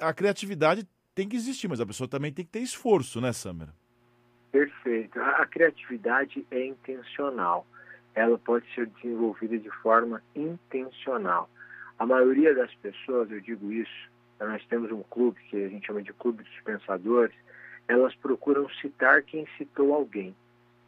A 0.00 0.12
criatividade 0.12 0.86
tem 1.14 1.26
que 1.26 1.36
existir, 1.36 1.68
mas 1.68 1.80
a 1.80 1.86
pessoa 1.86 2.06
também 2.06 2.30
tem 2.30 2.44
que 2.44 2.50
ter 2.50 2.60
esforço, 2.60 3.18
né, 3.18 3.32
Samara? 3.32 3.74
Perfeito. 4.50 5.20
A 5.20 5.46
criatividade 5.46 6.46
é 6.50 6.66
intencional. 6.66 7.66
Ela 8.14 8.36
pode 8.38 8.66
ser 8.74 8.86
desenvolvida 8.86 9.58
de 9.58 9.70
forma 9.82 10.22
intencional. 10.34 11.48
A 11.98 12.06
maioria 12.06 12.54
das 12.54 12.74
pessoas, 12.76 13.30
eu 13.30 13.40
digo 13.40 13.70
isso, 13.70 14.10
nós 14.40 14.64
temos 14.66 14.90
um 14.90 15.02
clube 15.02 15.38
que 15.48 15.64
a 15.64 15.68
gente 15.68 15.86
chama 15.86 16.02
de 16.02 16.12
Clube 16.14 16.42
dos 16.42 16.60
Pensadores, 16.62 17.34
elas 17.86 18.14
procuram 18.16 18.68
citar 18.80 19.22
quem 19.22 19.46
citou 19.58 19.94
alguém. 19.94 20.34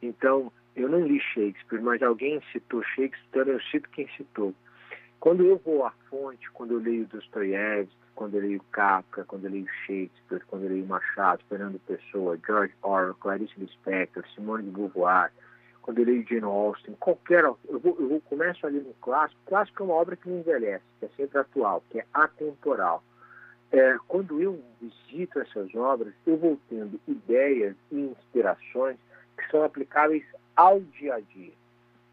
Então, 0.01 0.51
eu 0.75 0.89
não 0.89 1.07
li 1.07 1.21
Shakespeare, 1.21 1.83
mas 1.83 2.03
alguém 2.03 2.41
citou 2.51 2.83
Shakespeare, 2.83 3.43
então 3.43 3.43
eu 3.53 3.61
cito 3.61 3.89
quem 3.91 4.09
citou. 4.17 4.55
Quando 5.23 5.45
eu 5.45 5.57
vou 5.65 5.87
à 5.87 5.93
fonte, 6.11 6.51
quando 6.51 6.73
eu 6.73 6.81
leio 6.81 7.07
Dostoiévski, 7.07 7.97
quando 8.13 8.35
eu 8.35 8.41
leio 8.41 8.61
Kafka, 8.73 9.23
quando 9.23 9.45
eu 9.45 9.53
leio 9.53 9.69
Shakespeare, 9.87 10.43
quando 10.49 10.65
eu 10.65 10.71
leio 10.71 10.85
Machado, 10.85 11.45
Fernando 11.49 11.79
Pessoa, 11.87 12.37
George 12.45 12.75
Orwell, 12.83 13.15
Clarice 13.15 13.53
Lispector, 13.57 14.25
Simone 14.35 14.65
de 14.65 14.71
Beauvoir, 14.71 15.31
quando 15.81 16.01
eu 16.01 16.07
leio 16.07 16.27
Jane 16.29 16.43
Austen, 16.43 16.97
qualquer 16.99 17.45
eu 17.45 17.57
vou, 17.69 17.97
eu 18.01 18.09
vou 18.09 18.21
começo 18.23 18.67
a 18.67 18.69
ler 18.69 18.81
um 18.81 18.93
clássico. 19.01 19.41
Clássico 19.47 19.85
é 19.85 19.87
uma 19.87 19.95
obra 19.95 20.17
que 20.17 20.29
não 20.29 20.41
envelhece, 20.41 20.83
que 20.99 21.05
é 21.05 21.09
sempre 21.17 21.39
atual, 21.39 21.85
que 21.89 22.01
é 22.01 22.07
atemporal. 22.13 23.01
É, 23.71 23.97
quando 24.09 24.43
eu 24.43 24.61
visito 24.81 25.39
essas 25.39 25.73
obras, 25.77 26.13
eu 26.27 26.37
vou 26.37 26.59
tendo 26.69 27.01
ideias 27.07 27.77
e 27.93 27.97
inspirações 27.97 28.97
que 29.39 29.49
são 29.53 29.63
aplicáveis 29.63 30.25
ao 30.57 30.81
dia 30.81 31.15
a 31.15 31.21
dia, 31.21 31.53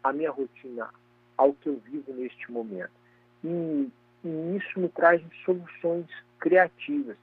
à 0.04 0.12
minha 0.12 0.30
rotina, 0.30 0.88
ao 1.36 1.52
que 1.54 1.70
eu 1.70 1.82
vivo 1.90 2.12
neste 2.12 2.52
momento. 2.52 2.99
E, 3.44 3.88
e 4.24 4.56
isso 4.56 4.80
me 4.80 4.88
traz 4.88 5.22
soluções 5.44 6.06
criativas 6.38 7.16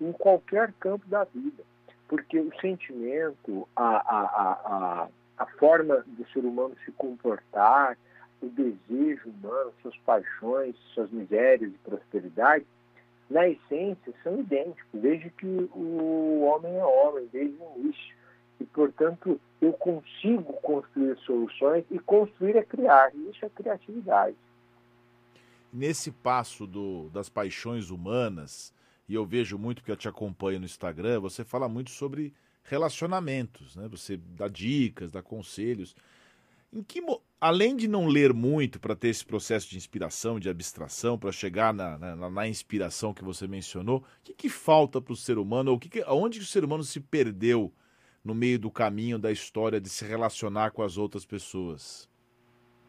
em 0.00 0.12
qualquer 0.12 0.72
campo 0.80 1.06
da 1.08 1.24
vida, 1.24 1.62
porque 2.08 2.38
o 2.38 2.50
sentimento, 2.60 3.68
a, 3.74 3.96
a, 3.96 4.22
a, 4.64 5.08
a 5.38 5.46
forma 5.58 6.04
do 6.06 6.26
ser 6.28 6.44
humano 6.44 6.76
se 6.84 6.92
comportar, 6.92 7.96
o 8.42 8.48
desejo 8.48 9.30
humano, 9.30 9.72
suas 9.80 9.96
paixões, 9.98 10.76
suas 10.92 11.10
misérias 11.10 11.72
e 11.72 11.78
prosperidade, 11.78 12.66
na 13.30 13.48
essência, 13.48 14.12
são 14.22 14.38
idênticos, 14.40 15.00
desde 15.00 15.30
que 15.30 15.46
o 15.46 16.42
homem 16.42 16.76
é 16.76 16.84
homem, 16.84 17.28
desde 17.32 17.56
o 17.58 17.80
início. 17.80 18.14
E, 18.60 18.64
portanto, 18.64 19.40
eu 19.60 19.72
consigo 19.72 20.52
construir 20.60 21.16
soluções 21.18 21.84
e 21.90 21.98
construir 21.98 22.56
é 22.56 22.62
criar. 22.62 23.10
E 23.14 23.30
isso 23.30 23.44
é 23.44 23.48
criatividade. 23.48 24.36
Nesse 25.74 26.12
passo 26.12 26.68
do, 26.68 27.10
das 27.10 27.28
paixões 27.28 27.90
humanas, 27.90 28.72
e 29.08 29.14
eu 29.14 29.26
vejo 29.26 29.58
muito 29.58 29.82
que 29.82 29.90
eu 29.90 29.96
te 29.96 30.06
acompanho 30.06 30.60
no 30.60 30.66
Instagram, 30.66 31.18
você 31.18 31.44
fala 31.44 31.68
muito 31.68 31.90
sobre 31.90 32.32
relacionamentos, 32.62 33.74
né? 33.74 33.88
Você 33.88 34.16
dá 34.16 34.46
dicas, 34.46 35.10
dá 35.10 35.20
conselhos. 35.20 35.96
Em 36.72 36.80
que, 36.80 37.00
além 37.40 37.76
de 37.76 37.88
não 37.88 38.06
ler 38.06 38.32
muito 38.32 38.78
para 38.78 38.96
ter 38.96 39.08
esse 39.08 39.24
processo 39.24 39.68
de 39.68 39.76
inspiração, 39.76 40.40
de 40.40 40.48
abstração, 40.48 41.18
para 41.18 41.32
chegar 41.32 41.74
na, 41.74 41.98
na, 41.98 42.30
na, 42.30 42.48
inspiração 42.48 43.12
que 43.12 43.24
você 43.24 43.48
mencionou, 43.48 43.98
o 43.98 44.04
que, 44.22 44.32
que 44.32 44.48
falta 44.48 45.00
para 45.00 45.12
o 45.12 45.16
ser 45.16 45.38
humano? 45.38 45.72
Ou 45.72 45.78
que 45.78 45.88
que, 45.88 46.04
onde 46.08 46.38
que 46.38 46.44
o 46.44 46.48
ser 46.48 46.64
humano 46.64 46.84
se 46.84 47.00
perdeu 47.00 47.72
no 48.24 48.32
meio 48.32 48.60
do 48.60 48.70
caminho 48.70 49.18
da 49.18 49.30
história 49.30 49.80
de 49.80 49.88
se 49.88 50.04
relacionar 50.04 50.70
com 50.70 50.82
as 50.82 50.96
outras 50.96 51.24
pessoas? 51.24 52.08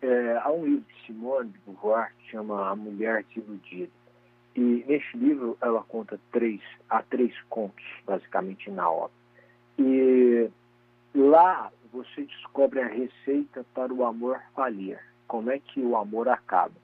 É, 0.07 0.37
há 0.37 0.51
um 0.51 0.63
livro 0.63 0.85
de 0.87 1.05
Simone 1.07 1.49
de 1.49 1.57
Beauvoir 1.65 2.13
que 2.19 2.29
chama 2.29 2.69
A 2.69 2.75
Mulher 2.75 3.23
Desiludida. 3.23 3.91
E 4.55 4.85
neste 4.87 5.17
livro 5.17 5.57
ela 5.59 5.81
conta 5.81 6.19
três, 6.31 6.61
há 6.87 7.01
três 7.01 7.33
contos, 7.49 7.83
basicamente, 8.05 8.69
na 8.69 8.87
obra. 8.87 9.15
E 9.79 10.47
lá 11.15 11.71
você 11.91 12.21
descobre 12.21 12.81
a 12.81 12.87
receita 12.87 13.65
para 13.73 13.91
o 13.91 14.05
amor 14.05 14.39
falir. 14.53 14.99
Como 15.27 15.49
é 15.49 15.57
que 15.57 15.81
o 15.81 15.97
amor 15.97 16.29
acaba? 16.29 16.75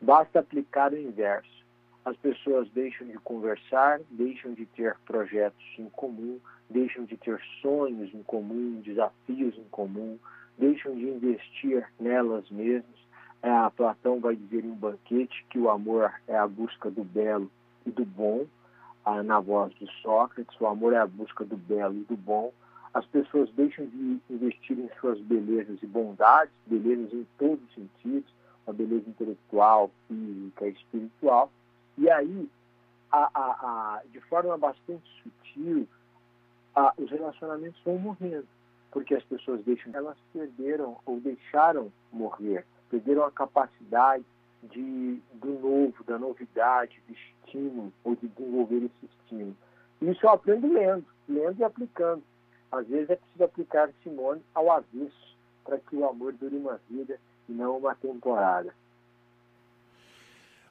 Basta 0.00 0.38
aplicar 0.38 0.94
o 0.94 0.98
inverso. 0.98 1.62
As 2.06 2.16
pessoas 2.16 2.70
deixam 2.70 3.06
de 3.06 3.18
conversar, 3.18 4.00
deixam 4.10 4.54
de 4.54 4.64
ter 4.64 4.96
projetos 5.04 5.62
em 5.78 5.90
comum, 5.90 6.40
deixam 6.70 7.04
de 7.04 7.18
ter 7.18 7.38
sonhos 7.60 8.14
em 8.14 8.22
comum, 8.22 8.80
desafios 8.80 9.58
em 9.58 9.68
comum, 9.70 10.18
deixam 10.58 10.94
de 10.94 11.08
investir 11.08 11.86
nelas 11.98 12.48
mesmas. 12.50 13.02
É, 13.42 13.70
Platão 13.70 14.20
vai 14.20 14.36
dizer 14.36 14.64
em 14.64 14.70
um 14.70 14.76
banquete 14.76 15.44
que 15.50 15.58
o 15.58 15.68
amor 15.68 16.12
é 16.28 16.36
a 16.36 16.46
busca 16.46 16.90
do 16.90 17.02
belo 17.02 17.50
e 17.84 17.90
do 17.90 18.04
bom, 18.04 18.46
ah, 19.04 19.22
na 19.22 19.40
voz 19.40 19.74
de 19.74 19.86
Sócrates, 20.00 20.60
o 20.60 20.66
amor 20.66 20.92
é 20.92 20.98
a 20.98 21.06
busca 21.06 21.44
do 21.44 21.56
belo 21.56 21.94
e 21.94 22.04
do 22.04 22.16
bom, 22.16 22.52
as 22.94 23.04
pessoas 23.06 23.50
deixam 23.52 23.86
de 23.86 24.20
investir 24.30 24.78
em 24.78 24.88
suas 25.00 25.18
belezas 25.20 25.82
e 25.82 25.86
bondades, 25.86 26.52
belezas 26.66 27.12
em 27.12 27.26
todos 27.38 27.58
os 27.64 27.74
sentidos, 27.74 28.32
a 28.66 28.72
beleza 28.72 29.08
intelectual, 29.08 29.90
física, 30.06 30.68
espiritual, 30.68 31.50
e 31.98 32.08
aí, 32.08 32.48
a, 33.10 33.28
a, 33.34 33.40
a, 33.40 34.02
de 34.12 34.20
forma 34.20 34.56
bastante 34.56 35.02
sutil, 35.22 35.88
os 36.96 37.10
relacionamentos 37.10 37.80
vão 37.84 37.98
morrendo, 37.98 38.46
porque 38.92 39.14
as 39.14 39.24
pessoas 39.24 39.64
deixam, 39.64 39.90
elas 39.94 40.16
perderam 40.32 40.98
ou 41.04 41.18
deixaram 41.18 41.90
morrer, 42.12 42.64
perderam 42.90 43.24
a 43.24 43.30
capacidade 43.30 44.24
de, 44.62 45.18
do 45.34 45.58
novo, 45.58 46.04
da 46.04 46.18
novidade, 46.18 47.02
do 47.08 47.14
estímulo, 47.14 47.92
ou 48.04 48.14
de 48.14 48.28
desenvolver 48.28 48.84
esse 48.84 49.12
estímulo. 49.14 49.56
Isso 50.02 50.24
eu 50.24 50.30
aprendo 50.30 50.72
lendo, 50.72 51.06
lendo 51.28 51.58
e 51.58 51.64
aplicando. 51.64 52.22
Às 52.70 52.86
vezes 52.86 53.10
é 53.10 53.16
preciso 53.16 53.44
aplicar 53.44 53.90
Simone 54.02 54.42
ao 54.54 54.70
avesso 54.70 55.36
para 55.64 55.78
que 55.78 55.96
o 55.96 56.08
amor 56.08 56.32
dure 56.34 56.56
uma 56.56 56.80
vida 56.88 57.18
e 57.48 57.52
não 57.52 57.78
uma 57.78 57.94
temporada. 57.94 58.74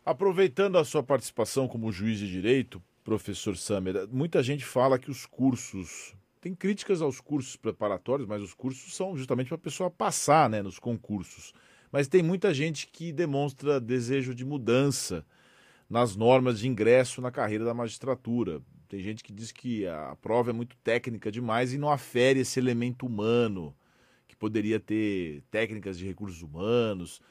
Aproveitando 0.06 0.78
a 0.78 0.86
sua 0.86 1.04
participação 1.04 1.68
como 1.68 1.92
juiz 1.92 2.18
de 2.18 2.30
direito, 2.30 2.82
professor 3.04 3.56
Samer, 3.56 4.08
muita 4.08 4.42
gente 4.42 4.66
fala 4.66 4.98
que 4.98 5.12
os 5.12 5.26
cursos. 5.26 6.16
Tem 6.42 6.56
críticas 6.56 7.04
aos 7.04 7.22
cursos 7.22 7.56
preparatórios, 7.56 8.28
mas 8.28 8.42
os 8.42 8.56
cursos 8.56 8.96
são 8.96 9.16
justamente 9.16 9.50
para 9.50 9.56
a 9.56 9.60
pessoa 9.60 9.92
passar 9.92 10.50
né, 10.50 10.64
nos 10.64 10.80
concursos. 10.80 11.54
Mas 11.92 12.08
tem 12.08 12.24
muita 12.24 12.52
gente 12.52 12.88
que 12.88 13.12
demonstra 13.12 13.80
desejo 13.80 14.34
de 14.34 14.44
mudança 14.44 15.24
nas 15.88 16.16
normas 16.16 16.60
de 16.60 16.68
ingresso 16.68 17.22
na 17.22 17.30
carreira 17.30 17.64
da 17.64 17.76
magistratura. 17.76 18.60
Tem 18.90 19.02
gente 19.02 19.24
que 19.24 19.32
diz 19.32 19.52
que 19.52 19.86
a 19.86 20.18
prova 20.20 20.50
é 20.50 20.54
muito 20.54 20.76
técnica 20.78 21.32
demais 21.32 21.74
e 21.74 21.78
não 21.78 21.92
afere 21.92 22.40
esse 22.40 22.60
elemento 22.60 23.06
humano, 23.06 23.76
que 24.28 24.36
poderia 24.36 24.80
ter 24.80 25.44
técnicas 25.52 25.96
de 25.96 26.08
recursos 26.08 26.42
humanos. 26.42 27.22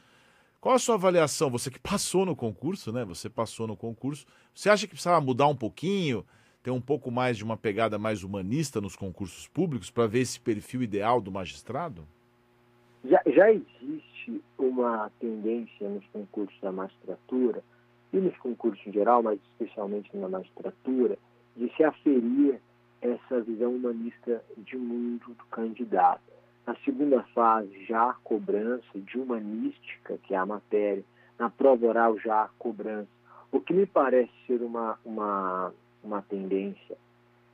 Qual 0.61 0.75
a 0.75 0.79
sua 0.79 0.95
avaliação? 0.95 1.51
Você 1.51 1.69
que 1.69 1.81
passou 1.81 2.25
no 2.25 2.37
concurso, 2.37 2.93
né? 2.93 3.05
Você 3.07 3.29
passou 3.29 3.67
no 3.67 3.77
concurso. 3.77 4.25
Você 4.55 4.71
acha 4.71 4.87
que 4.87 4.93
precisava 4.93 5.21
mudar 5.21 5.49
um 5.49 5.57
pouquinho, 5.57 6.25
ter 6.63 6.71
um 6.71 6.81
pouco 6.81 7.11
mais 7.11 7.37
de 7.37 7.45
uma 7.45 7.57
pegada 7.57 7.99
mais 7.99 8.23
humanista 8.23 8.81
nos 8.81 8.97
concursos 8.97 9.49
públicos 9.49 9.91
para 9.91 10.07
ver 10.07 10.21
esse 10.21 10.39
perfil 10.39 10.83
ideal 10.83 11.21
do 11.21 11.33
magistrado? 11.33 12.07
Já, 13.05 13.23
já 13.27 13.51
existe 13.51 14.43
uma 14.59 15.11
tendência 15.19 15.89
nos 15.89 16.07
concursos 16.09 16.61
da 16.61 16.71
magistratura 16.71 17.63
e 18.13 18.19
nos 18.19 18.37
concursos 18.39 18.87
em 18.87 18.93
geral, 18.93 19.23
mas 19.23 19.41
especialmente 19.53 20.15
na 20.17 20.29
magistratura, 20.29 21.17
de 21.57 21.75
se 21.77 21.85
aferir 21.85 22.61
essa 23.01 23.41
visão 23.41 23.75
humanista 23.75 24.45
de 24.59 24.77
mundo 24.77 25.29
do 25.29 25.45
candidato. 25.47 26.21
Na 26.67 26.77
segunda 26.85 27.23
fase, 27.35 27.85
já 27.87 28.11
a 28.11 28.15
cobrança 28.23 28.85
de 28.95 29.19
humanística, 29.19 30.19
que 30.19 30.35
é 30.35 30.37
a 30.37 30.47
matéria. 30.47 31.05
Na 31.39 31.49
prova 31.49 31.87
oral, 31.87 32.19
já 32.19 32.43
a 32.43 32.49
cobrança. 32.59 33.09
O 33.51 33.61
que 33.61 33.73
me 33.73 33.87
parece 33.87 34.31
ser 34.47 34.63
uma, 34.63 34.99
uma, 35.05 35.73
uma 36.03 36.23
tendência 36.23 36.97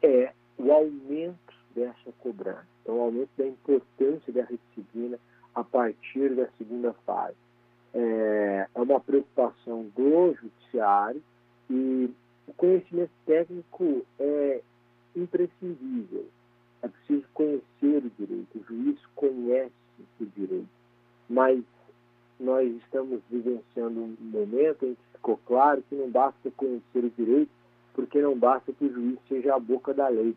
é 0.02 0.32
o 0.58 0.72
aumento 0.72 1.54
dessa 1.74 2.12
cobrança, 2.20 2.66
então, 2.82 2.98
o 2.98 3.02
aumento 3.02 3.30
da 3.36 3.46
importância 3.46 4.32
dessa 4.32 4.56
disciplina 4.56 5.18
a 5.54 5.64
partir 5.64 6.34
da 6.34 6.48
segunda 6.58 6.92
fase. 7.04 7.36
É, 7.92 8.68
é 8.74 8.80
uma 8.80 9.00
preocupação 9.00 9.84
do 9.96 10.34
judiciário 10.34 11.22
e 11.70 12.10
o 12.46 12.52
conhecimento 12.54 13.10
técnico 13.24 14.06
é 14.18 14.60
imprescindível. 15.14 16.26
É 16.82 16.88
preciso 16.88 17.24
conhecer 17.32 18.04
o 18.04 18.10
direito. 18.18 18.58
O 18.58 18.64
juiz 18.64 18.98
conhece 19.14 19.72
o 20.20 20.26
direito. 20.26 20.68
Mas 21.28 21.64
nós 22.38 22.70
estamos 22.82 23.20
vivenciando 23.30 24.00
um 24.00 24.16
momento 24.20 24.84
em 24.84 24.94
que 24.94 25.02
ficou 25.14 25.38
claro 25.46 25.82
que 25.88 25.94
não 25.94 26.10
basta 26.10 26.50
conhecer 26.52 27.04
o 27.04 27.10
direito, 27.10 27.50
porque 27.96 28.20
não 28.20 28.38
basta 28.38 28.72
que 28.74 28.84
o 28.84 28.92
juiz 28.92 29.18
seja 29.26 29.54
a 29.54 29.58
boca 29.58 29.94
da 29.94 30.06
lei. 30.06 30.36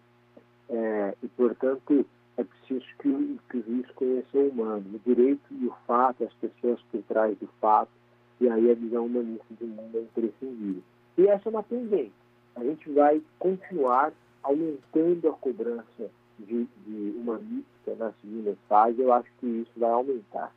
é, 0.69 1.13
e, 1.21 1.27
portanto, 1.27 2.05
é 2.37 2.43
preciso 2.43 2.85
que, 2.99 3.39
que 3.49 3.57
o 3.57 3.63
juiz 3.63 3.91
conheça 3.91 4.37
o 4.37 4.47
humano, 4.47 4.85
o 4.93 4.99
direito 4.99 5.43
e 5.51 5.67
o 5.67 5.75
fato, 5.85 6.23
as 6.23 6.33
pessoas 6.35 6.79
por 6.89 7.03
trás 7.03 7.37
do 7.37 7.47
fato, 7.59 7.91
e 8.39 8.47
aí 8.47 8.71
a 8.71 8.75
visão 8.75 9.05
humanista 9.05 9.53
do 9.59 9.67
mundo 9.67 9.97
é 9.97 10.01
imprescindível. 10.01 10.81
E 11.17 11.27
essa 11.27 11.49
é 11.49 11.51
uma 11.51 11.63
tendência. 11.63 12.13
A 12.55 12.63
gente 12.63 12.89
vai 12.91 13.21
continuar 13.37 14.13
aumentando 14.41 15.27
a 15.27 15.33
cobrança 15.33 16.09
de, 16.39 16.65
de 16.85 17.13
humanista 17.17 17.93
na 17.97 18.13
segunda 18.21 18.55
fase, 18.69 19.01
eu 19.01 19.11
acho 19.11 19.29
que 19.39 19.45
isso 19.45 19.71
vai 19.75 19.91
aumentar. 19.91 20.53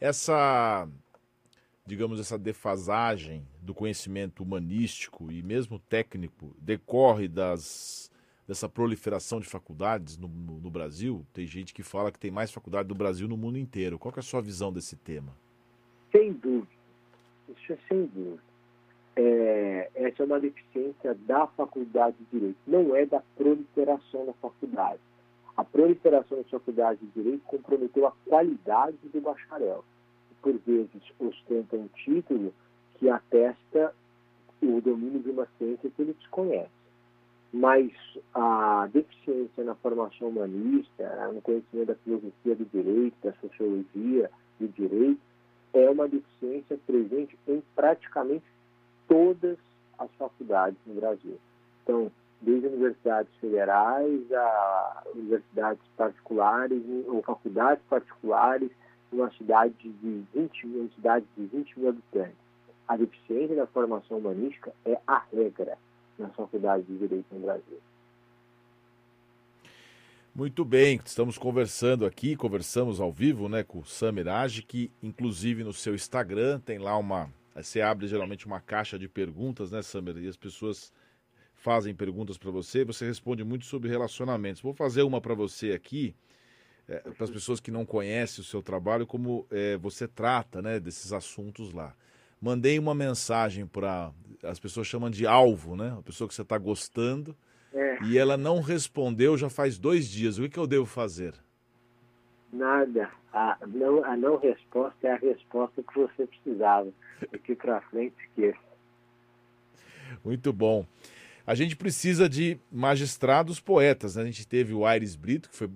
Essa, 0.00 0.88
digamos, 1.88 2.20
essa 2.20 2.38
defasagem 2.38 3.42
do 3.62 3.72
conhecimento 3.72 4.42
humanístico 4.42 5.32
e 5.32 5.42
mesmo 5.42 5.78
técnico 5.78 6.54
decorre 6.60 7.26
das 7.26 8.12
dessa 8.46 8.66
proliferação 8.66 9.40
de 9.40 9.46
faculdades 9.46 10.16
no, 10.16 10.26
no, 10.26 10.58
no, 10.58 10.70
Brasil? 10.70 11.26
Tem 11.34 11.46
gente 11.46 11.74
que 11.74 11.82
fala 11.82 12.10
que 12.10 12.18
tem 12.18 12.30
mais 12.30 12.50
faculdade 12.50 12.88
no 12.88 12.94
Brasil 12.94 13.28
no 13.28 13.36
mundo 13.36 13.58
inteiro. 13.58 13.98
Qual 13.98 14.12
é 14.16 14.20
a 14.20 14.22
sua 14.22 14.40
visão 14.40 14.72
desse 14.72 14.96
tema? 14.96 15.34
Sem 16.10 16.32
dúvida. 16.32 16.66
Isso 17.48 17.72
é 17.74 17.78
sem 17.88 18.06
dúvida. 18.06 18.42
É, 19.16 19.90
essa 19.94 20.22
é 20.22 20.26
uma 20.26 20.40
deficiência 20.40 21.14
da 21.26 21.46
faculdade 21.48 22.16
de 22.18 22.38
Direito, 22.38 22.58
não 22.66 22.96
é 22.96 23.04
da 23.04 23.20
proliferação 23.36 24.24
da 24.24 24.32
faculdade. 24.34 25.00
A 25.56 25.64
proliferação 25.64 26.38
da 26.38 26.44
faculdade 26.44 27.00
de 27.00 27.22
Direito 27.22 27.42
comprometeu 27.44 28.06
a 28.06 28.12
qualidade 28.26 28.96
do 29.12 29.20
bacharel. 29.20 29.84
Por 30.42 30.56
vezes 30.58 31.02
ostenta 31.18 31.76
um 31.76 31.88
título 31.88 32.52
que 32.96 33.08
atesta 33.08 33.94
o 34.62 34.80
domínio 34.80 35.20
de 35.20 35.30
uma 35.30 35.46
ciência 35.58 35.90
que 35.90 36.02
ele 36.02 36.14
desconhece 36.14 36.78
mas 37.52 37.90
a 38.34 38.88
deficiência 38.92 39.64
na 39.64 39.74
formação 39.76 40.28
humanista, 40.28 41.30
no 41.32 41.40
conhecimento 41.40 41.88
da 41.88 41.94
filosofia 41.96 42.54
do 42.54 42.64
direito, 42.66 43.14
da 43.22 43.32
sociologia 43.34 44.30
do 44.60 44.68
direito, 44.68 45.20
é 45.72 45.88
uma 45.88 46.08
deficiência 46.08 46.78
presente 46.86 47.38
em 47.46 47.62
praticamente 47.74 48.44
todas 49.06 49.56
as 49.98 50.10
faculdades 50.18 50.78
no 50.86 50.94
Brasil. 50.94 51.38
Então, 51.82 52.10
desde 52.40 52.66
universidades 52.66 53.34
federais 53.40 54.32
a 54.32 55.02
universidades 55.14 55.82
particulares 55.96 56.82
ou 57.06 57.22
faculdades 57.22 57.82
particulares, 57.88 58.70
uma 59.12 59.30
cidade 59.32 59.74
de 59.82 60.24
20 60.34 60.66
mil, 60.66 60.90
cidade 60.94 61.24
de 61.36 61.46
20 61.46 61.78
mil 61.78 61.88
habitantes. 61.88 62.36
A 62.86 62.96
deficiência 62.96 63.56
da 63.56 63.66
formação 63.66 64.18
humanística 64.18 64.72
é 64.84 64.98
a 65.06 65.22
regra 65.32 65.76
na 66.18 66.28
Faculdade 66.30 66.84
de 66.84 66.96
Direito 66.96 67.26
no 67.32 67.40
Brasil. 67.40 67.80
Muito 70.34 70.64
bem, 70.64 71.00
estamos 71.04 71.36
conversando 71.36 72.06
aqui, 72.06 72.36
conversamos 72.36 73.00
ao 73.00 73.10
vivo 73.10 73.48
né, 73.48 73.64
com 73.64 73.80
o 73.80 73.84
Samir 73.84 74.28
Age, 74.28 74.62
que 74.62 74.90
inclusive 75.02 75.64
no 75.64 75.72
seu 75.72 75.94
Instagram 75.94 76.60
tem 76.60 76.78
lá 76.78 76.96
uma. 76.96 77.28
Você 77.56 77.80
abre 77.80 78.06
geralmente 78.06 78.46
uma 78.46 78.60
caixa 78.60 78.96
de 78.96 79.08
perguntas, 79.08 79.72
né, 79.72 79.82
Samir? 79.82 80.16
E 80.18 80.28
as 80.28 80.36
pessoas 80.36 80.92
fazem 81.56 81.92
perguntas 81.92 82.38
para 82.38 82.52
você, 82.52 82.84
você 82.84 83.04
responde 83.04 83.42
muito 83.42 83.66
sobre 83.66 83.88
relacionamentos. 83.88 84.62
Vou 84.62 84.72
fazer 84.72 85.02
uma 85.02 85.20
para 85.20 85.34
você 85.34 85.72
aqui, 85.72 86.14
é, 86.88 86.98
para 87.00 87.24
as 87.24 87.30
pessoas 87.30 87.60
que 87.60 87.70
não 87.70 87.84
conhecem 87.84 88.42
o 88.42 88.44
seu 88.44 88.62
trabalho, 88.62 89.06
como 89.06 89.46
é, 89.50 89.76
você 89.76 90.08
trata 90.08 90.62
né, 90.62 90.80
desses 90.80 91.12
assuntos 91.12 91.72
lá 91.72 91.94
mandei 92.40 92.78
uma 92.78 92.94
mensagem 92.94 93.66
para. 93.66 94.12
As 94.42 94.60
pessoas 94.60 94.86
chamam 94.86 95.10
de 95.10 95.26
alvo, 95.26 95.76
né? 95.76 95.96
A 95.98 96.02
pessoa 96.02 96.28
que 96.28 96.34
você 96.34 96.42
está 96.42 96.56
gostando. 96.56 97.36
É. 97.72 97.98
E 98.04 98.16
ela 98.16 98.36
não 98.36 98.60
respondeu 98.60 99.36
já 99.36 99.50
faz 99.50 99.78
dois 99.78 100.08
dias. 100.08 100.38
O 100.38 100.42
que, 100.42 100.48
que 100.48 100.58
eu 100.58 100.66
devo 100.66 100.86
fazer? 100.86 101.34
Nada. 102.52 103.10
A 103.32 103.58
não, 103.66 104.04
a 104.04 104.16
não 104.16 104.38
resposta 104.38 105.06
é 105.06 105.12
a 105.12 105.16
resposta 105.16 105.82
que 105.82 105.98
você 105.98 106.26
precisava. 106.26 106.88
Daqui 107.32 107.54
para 107.54 107.80
frente, 107.82 108.14
esqueça. 108.28 108.58
Muito 110.24 110.52
bom. 110.52 110.86
A 111.48 111.54
gente 111.54 111.74
precisa 111.74 112.28
de 112.28 112.58
magistrados 112.70 113.58
poetas. 113.58 114.16
Né? 114.16 114.22
A 114.22 114.26
gente 114.26 114.46
teve 114.46 114.74
o 114.74 114.84
Aires 114.84 115.16
Brito, 115.16 115.48
que 115.48 115.56
foi 115.56 115.66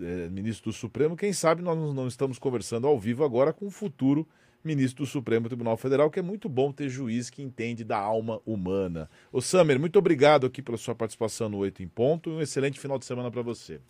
é, 0.00 0.28
ministro 0.28 0.70
do 0.70 0.72
Supremo. 0.72 1.16
Quem 1.16 1.32
sabe 1.32 1.62
nós 1.62 1.76
não 1.76 2.06
estamos 2.06 2.38
conversando 2.38 2.86
ao 2.86 2.96
vivo 2.96 3.24
agora 3.24 3.52
com 3.52 3.66
o 3.66 3.70
futuro 3.70 4.24
ministro 4.62 5.02
do 5.02 5.10
Supremo 5.10 5.48
Tribunal 5.48 5.76
Federal, 5.76 6.12
que 6.12 6.20
é 6.20 6.22
muito 6.22 6.48
bom 6.48 6.70
ter 6.70 6.88
juiz 6.88 7.28
que 7.28 7.42
entende 7.42 7.82
da 7.82 7.98
alma 7.98 8.40
humana. 8.46 9.10
Ô 9.32 9.40
Samer, 9.40 9.80
muito 9.80 9.98
obrigado 9.98 10.46
aqui 10.46 10.62
pela 10.62 10.78
sua 10.78 10.94
participação 10.94 11.48
no 11.48 11.58
Oito 11.58 11.82
em 11.82 11.88
Ponto 11.88 12.30
e 12.30 12.32
um 12.34 12.40
excelente 12.40 12.78
final 12.78 12.96
de 12.96 13.04
semana 13.04 13.28
para 13.28 13.42
você. 13.42 13.80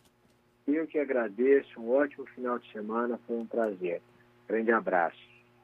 Eu 0.67 0.87
que 0.87 0.99
agradeço, 0.99 1.79
um 1.79 1.91
ótimo 1.91 2.25
final 2.35 2.59
de 2.59 2.73
semana, 2.73 3.21
foi 3.27 3.37
um 3.37 3.47
prazer. 3.47 4.01
Grande 4.49 4.73
abraço. 4.73 5.36